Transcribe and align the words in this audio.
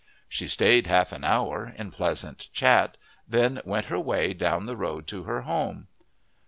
She 0.27 0.47
stayed 0.47 0.87
half 0.87 1.11
an 1.11 1.23
hour 1.23 1.75
in 1.77 1.91
pleasant 1.91 2.47
chat, 2.53 2.97
then 3.27 3.61
went 3.65 3.85
her 3.85 3.99
way 3.99 4.33
down 4.33 4.65
the 4.65 4.75
road 4.75 5.05
to 5.09 5.25
her 5.25 5.41
home. 5.43 5.89